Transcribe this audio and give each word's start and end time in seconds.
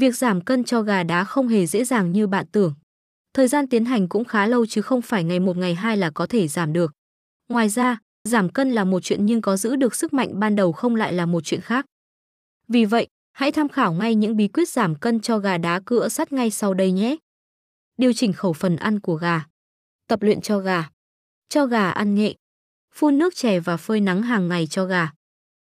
Việc 0.00 0.16
giảm 0.16 0.40
cân 0.40 0.64
cho 0.64 0.82
gà 0.82 1.02
đá 1.02 1.24
không 1.24 1.48
hề 1.48 1.66
dễ 1.66 1.84
dàng 1.84 2.12
như 2.12 2.26
bạn 2.26 2.46
tưởng. 2.52 2.74
Thời 3.34 3.48
gian 3.48 3.66
tiến 3.66 3.84
hành 3.84 4.08
cũng 4.08 4.24
khá 4.24 4.46
lâu 4.46 4.66
chứ 4.66 4.82
không 4.82 5.02
phải 5.02 5.24
ngày 5.24 5.40
một 5.40 5.56
ngày 5.56 5.74
hai 5.74 5.96
là 5.96 6.10
có 6.10 6.26
thể 6.26 6.48
giảm 6.48 6.72
được. 6.72 6.92
Ngoài 7.48 7.68
ra, 7.68 7.98
giảm 8.24 8.48
cân 8.48 8.70
là 8.70 8.84
một 8.84 9.00
chuyện 9.00 9.26
nhưng 9.26 9.42
có 9.42 9.56
giữ 9.56 9.76
được 9.76 9.94
sức 9.94 10.12
mạnh 10.12 10.40
ban 10.40 10.56
đầu 10.56 10.72
không 10.72 10.96
lại 10.96 11.12
là 11.12 11.26
một 11.26 11.40
chuyện 11.40 11.60
khác. 11.60 11.86
Vì 12.68 12.84
vậy, 12.84 13.06
hãy 13.32 13.52
tham 13.52 13.68
khảo 13.68 13.92
ngay 13.92 14.14
những 14.14 14.36
bí 14.36 14.48
quyết 14.48 14.68
giảm 14.68 14.94
cân 14.94 15.20
cho 15.20 15.38
gà 15.38 15.58
đá 15.58 15.80
cựa 15.84 16.08
sắt 16.08 16.32
ngay 16.32 16.50
sau 16.50 16.74
đây 16.74 16.92
nhé. 16.92 17.16
Điều 17.96 18.12
chỉnh 18.12 18.32
khẩu 18.32 18.52
phần 18.52 18.76
ăn 18.76 19.00
của 19.00 19.14
gà. 19.14 19.44
Tập 20.08 20.22
luyện 20.22 20.40
cho 20.40 20.58
gà. 20.58 20.90
Cho 21.48 21.66
gà 21.66 21.90
ăn 21.90 22.14
nghệ. 22.14 22.34
Phun 22.94 23.18
nước 23.18 23.34
chè 23.34 23.60
và 23.60 23.76
phơi 23.76 24.00
nắng 24.00 24.22
hàng 24.22 24.48
ngày 24.48 24.66
cho 24.66 24.84
gà. 24.84 25.10